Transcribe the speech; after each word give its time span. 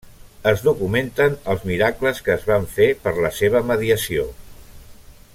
Es 0.51 0.61
documenten 0.67 1.35
els 1.53 1.67
miracles 1.71 2.21
que 2.27 2.33
es 2.35 2.47
van 2.51 2.65
fer 2.77 2.87
per 3.03 3.13
la 3.27 3.31
seva 3.41 3.61
mediació. 3.73 4.25